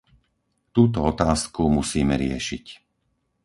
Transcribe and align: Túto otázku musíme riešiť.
Túto 0.75 0.99
otázku 1.11 1.61
musíme 1.77 2.15
riešiť. 2.23 2.65